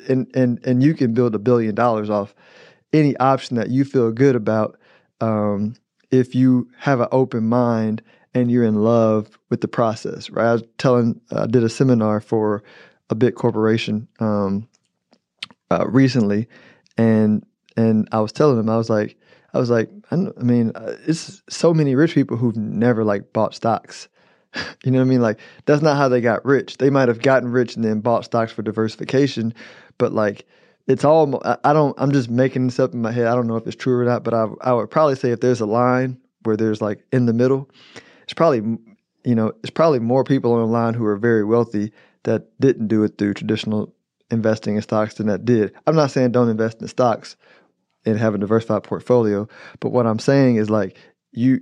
And 0.07 0.29
and 0.35 0.59
and 0.65 0.81
you 0.81 0.93
can 0.93 1.13
build 1.13 1.35
a 1.35 1.39
billion 1.39 1.75
dollars 1.75 2.09
off 2.09 2.33
any 2.93 3.17
option 3.17 3.57
that 3.57 3.69
you 3.69 3.83
feel 3.83 4.11
good 4.11 4.35
about 4.35 4.79
um, 5.21 5.75
if 6.11 6.33
you 6.33 6.69
have 6.77 6.99
an 7.01 7.07
open 7.11 7.45
mind 7.45 8.01
and 8.33 8.51
you're 8.51 8.63
in 8.63 8.75
love 8.75 9.37
with 9.49 9.61
the 9.61 9.67
process, 9.67 10.29
right? 10.29 10.47
I 10.47 10.53
was 10.53 10.63
telling, 10.77 11.19
I 11.31 11.47
did 11.47 11.63
a 11.63 11.69
seminar 11.69 12.19
for 12.19 12.63
a 13.09 13.15
big 13.15 13.35
corporation 13.35 14.07
um, 14.19 14.67
uh, 15.71 15.85
recently, 15.87 16.47
and 16.97 17.45
and 17.75 18.07
I 18.11 18.19
was 18.19 18.31
telling 18.31 18.57
them, 18.57 18.69
I 18.69 18.77
was 18.77 18.89
like, 18.89 19.17
I 19.53 19.59
was 19.59 19.69
like, 19.69 19.89
I, 20.11 20.15
I 20.15 20.43
mean, 20.43 20.71
uh, 20.75 20.95
it's 21.07 21.41
so 21.49 21.73
many 21.73 21.95
rich 21.95 22.13
people 22.13 22.37
who've 22.37 22.55
never 22.55 23.03
like 23.03 23.33
bought 23.33 23.55
stocks, 23.55 24.07
you 24.83 24.91
know 24.91 24.99
what 24.99 25.05
I 25.05 25.07
mean? 25.07 25.21
Like 25.21 25.39
that's 25.65 25.81
not 25.81 25.97
how 25.97 26.09
they 26.09 26.21
got 26.21 26.45
rich. 26.45 26.77
They 26.77 26.89
might 26.89 27.07
have 27.07 27.21
gotten 27.21 27.51
rich 27.51 27.75
and 27.75 27.83
then 27.83 27.99
bought 27.99 28.25
stocks 28.25 28.51
for 28.51 28.61
diversification, 28.61 29.53
but 29.97 30.11
like 30.13 30.45
it's 30.87 31.03
all 31.03 31.41
I 31.63 31.73
don't 31.73 31.95
I'm 31.99 32.11
just 32.11 32.29
making 32.29 32.67
this 32.67 32.79
up 32.79 32.93
in 32.93 33.01
my 33.01 33.11
head. 33.11 33.27
I 33.27 33.35
don't 33.35 33.47
know 33.47 33.57
if 33.57 33.67
it's 33.67 33.75
true 33.75 33.99
or 33.99 34.05
not, 34.05 34.23
but 34.23 34.33
I 34.33 34.47
I 34.61 34.73
would 34.73 34.89
probably 34.89 35.15
say 35.15 35.31
if 35.31 35.39
there's 35.39 35.61
a 35.61 35.65
line 35.65 36.19
where 36.43 36.57
there's 36.57 36.81
like 36.81 37.03
in 37.11 37.25
the 37.25 37.33
middle, 37.33 37.69
it's 38.23 38.33
probably 38.33 38.77
you 39.25 39.35
know, 39.35 39.51
it's 39.63 39.69
probably 39.69 39.99
more 39.99 40.23
people 40.23 40.53
on 40.53 40.59
the 40.59 40.65
line 40.65 40.93
who 40.93 41.05
are 41.05 41.17
very 41.17 41.43
wealthy 41.43 41.91
that 42.23 42.47
didn't 42.59 42.87
do 42.87 43.03
it 43.03 43.17
through 43.17 43.33
traditional 43.33 43.93
investing 44.31 44.75
in 44.75 44.81
stocks 44.81 45.15
than 45.15 45.27
that 45.27 45.45
did. 45.45 45.73
I'm 45.85 45.95
not 45.95 46.11
saying 46.11 46.31
don't 46.31 46.49
invest 46.49 46.81
in 46.81 46.87
stocks 46.87 47.35
and 48.05 48.17
have 48.17 48.33
a 48.33 48.37
diversified 48.37 48.83
portfolio, 48.83 49.47
but 49.79 49.89
what 49.89 50.07
I'm 50.07 50.19
saying 50.19 50.55
is 50.55 50.69
like 50.69 50.97
you 51.31 51.61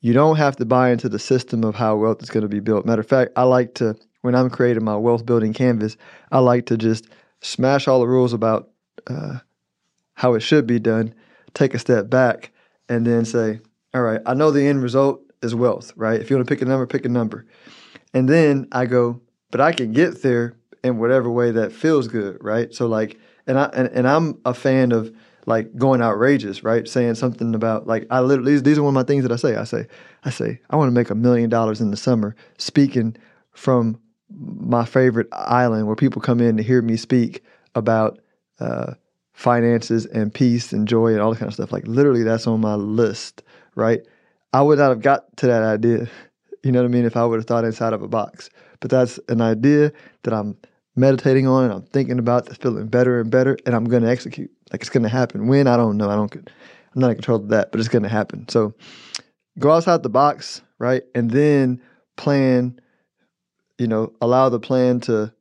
you 0.00 0.12
don't 0.12 0.36
have 0.36 0.56
to 0.56 0.64
buy 0.64 0.90
into 0.90 1.08
the 1.08 1.18
system 1.18 1.62
of 1.62 1.74
how 1.74 1.96
wealth 1.96 2.22
is 2.22 2.30
going 2.30 2.42
to 2.42 2.48
be 2.48 2.60
built. 2.60 2.86
Matter 2.86 3.02
of 3.02 3.08
fact, 3.08 3.32
I 3.36 3.42
like 3.42 3.74
to, 3.74 3.96
when 4.22 4.34
I'm 4.34 4.48
creating 4.48 4.84
my 4.84 4.96
wealth 4.96 5.26
building 5.26 5.52
canvas, 5.52 5.96
I 6.32 6.38
like 6.38 6.66
to 6.66 6.78
just 6.78 7.06
smash 7.42 7.86
all 7.86 8.00
the 8.00 8.08
rules 8.08 8.32
about 8.32 8.70
uh, 9.06 9.38
how 10.14 10.34
it 10.34 10.40
should 10.40 10.66
be 10.66 10.78
done, 10.78 11.14
take 11.52 11.74
a 11.74 11.78
step 11.78 12.08
back, 12.08 12.50
and 12.88 13.06
then 13.06 13.24
say, 13.24 13.60
all 13.92 14.02
right, 14.02 14.20
I 14.24 14.34
know 14.34 14.50
the 14.50 14.66
end 14.66 14.82
result 14.82 15.20
is 15.42 15.54
wealth, 15.54 15.92
right? 15.96 16.20
If 16.20 16.30
you 16.30 16.36
want 16.36 16.48
to 16.48 16.54
pick 16.54 16.62
a 16.62 16.66
number, 16.66 16.86
pick 16.86 17.04
a 17.04 17.08
number. 17.10 17.44
And 18.14 18.28
then 18.28 18.68
I 18.72 18.86
go, 18.86 19.20
but 19.50 19.60
I 19.60 19.72
can 19.72 19.92
get 19.92 20.22
there 20.22 20.56
in 20.82 20.98
whatever 20.98 21.30
way 21.30 21.50
that 21.50 21.72
feels 21.72 22.08
good, 22.08 22.42
right? 22.42 22.72
So 22.72 22.86
like, 22.86 23.18
and 23.46 23.58
I 23.58 23.64
and, 23.74 23.88
and 23.88 24.08
I'm 24.08 24.40
a 24.44 24.54
fan 24.54 24.92
of 24.92 25.14
like 25.46 25.74
going 25.76 26.02
outrageous, 26.02 26.62
right? 26.62 26.88
Saying 26.88 27.14
something 27.14 27.54
about 27.54 27.86
like 27.86 28.06
I 28.10 28.20
literally 28.20 28.52
these, 28.52 28.62
these 28.62 28.78
are 28.78 28.82
one 28.82 28.90
of 28.90 28.94
my 28.94 29.02
things 29.04 29.22
that 29.22 29.32
I 29.32 29.36
say. 29.36 29.56
I 29.56 29.64
say 29.64 29.86
I 30.24 30.30
say 30.30 30.60
I 30.70 30.76
want 30.76 30.88
to 30.88 30.94
make 30.94 31.10
a 31.10 31.14
million 31.14 31.50
dollars 31.50 31.80
in 31.80 31.90
the 31.90 31.96
summer 31.96 32.34
speaking 32.58 33.16
from 33.52 34.00
my 34.38 34.84
favorite 34.84 35.28
island 35.32 35.86
where 35.86 35.96
people 35.96 36.22
come 36.22 36.40
in 36.40 36.56
to 36.56 36.62
hear 36.62 36.82
me 36.82 36.96
speak 36.96 37.42
about 37.74 38.18
uh, 38.60 38.94
finances 39.32 40.06
and 40.06 40.32
peace 40.32 40.72
and 40.72 40.86
joy 40.86 41.08
and 41.08 41.20
all 41.20 41.32
that 41.32 41.38
kind 41.38 41.48
of 41.48 41.54
stuff. 41.54 41.72
Like 41.72 41.86
literally, 41.86 42.22
that's 42.22 42.46
on 42.46 42.60
my 42.60 42.74
list, 42.74 43.42
right? 43.74 44.00
I 44.52 44.62
would 44.62 44.78
not 44.78 44.90
have 44.90 45.00
got 45.00 45.36
to 45.38 45.46
that 45.46 45.62
idea, 45.62 46.08
you 46.62 46.72
know 46.72 46.80
what 46.80 46.86
I 46.86 46.90
mean, 46.90 47.04
if 47.04 47.16
I 47.16 47.24
would 47.24 47.38
have 47.38 47.46
thought 47.46 47.64
inside 47.64 47.92
of 47.92 48.02
a 48.02 48.08
box. 48.08 48.50
But 48.80 48.90
that's 48.90 49.18
an 49.28 49.40
idea 49.40 49.92
that 50.22 50.34
I'm 50.34 50.56
meditating 50.96 51.46
on 51.46 51.64
and 51.64 51.72
I'm 51.72 51.82
thinking 51.82 52.18
about 52.18 52.46
that's 52.46 52.58
feeling 52.58 52.86
better 52.86 53.20
and 53.20 53.30
better, 53.30 53.56
and 53.66 53.74
I'm 53.74 53.84
going 53.84 54.02
to 54.02 54.10
execute. 54.10 54.50
Like 54.72 54.80
it's 54.80 54.90
going 54.90 55.02
to 55.02 55.08
happen. 55.08 55.46
When 55.46 55.66
I 55.66 55.76
don't 55.76 55.96
know. 55.96 56.10
I 56.10 56.16
don't. 56.16 56.34
I'm 56.34 57.00
not 57.00 57.10
in 57.10 57.16
control 57.16 57.38
of 57.38 57.48
that, 57.48 57.70
but 57.70 57.80
it's 57.80 57.88
going 57.88 58.02
to 58.02 58.08
happen. 58.08 58.48
So 58.48 58.74
go 59.58 59.70
outside 59.70 60.02
the 60.02 60.08
box, 60.08 60.62
right, 60.78 61.02
and 61.14 61.30
then 61.30 61.80
plan. 62.16 62.80
You 63.78 63.86
know, 63.86 64.12
allow 64.20 64.50
the 64.50 64.60
plan 64.60 65.00
to 65.00 65.32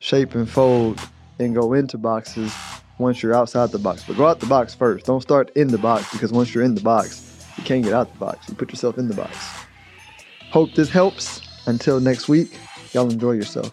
shape 0.00 0.34
and 0.34 0.50
fold 0.50 1.00
and 1.38 1.54
go 1.54 1.72
into 1.72 1.98
boxes 1.98 2.52
once 2.98 3.22
you're 3.22 3.34
outside 3.34 3.70
the 3.70 3.78
box. 3.78 4.04
But 4.06 4.16
go 4.16 4.26
out 4.26 4.40
the 4.40 4.46
box 4.46 4.74
first. 4.74 5.06
Don't 5.06 5.20
start 5.20 5.50
in 5.56 5.68
the 5.68 5.78
box 5.78 6.10
because 6.12 6.32
once 6.32 6.54
you're 6.54 6.64
in 6.64 6.74
the 6.74 6.80
box, 6.80 7.46
you 7.56 7.62
can't 7.64 7.84
get 7.84 7.92
out 7.92 8.12
the 8.12 8.18
box. 8.18 8.48
You 8.48 8.54
put 8.54 8.70
yourself 8.70 8.98
in 8.98 9.08
the 9.08 9.14
box. 9.14 9.36
Hope 10.50 10.74
this 10.74 10.90
helps. 10.90 11.42
Until 11.66 12.00
next 12.00 12.28
week, 12.28 12.56
y'all 12.92 13.10
enjoy 13.10 13.32
yourself. 13.32 13.72